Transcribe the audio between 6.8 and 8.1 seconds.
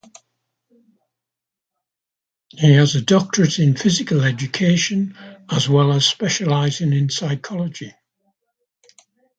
in Psychology.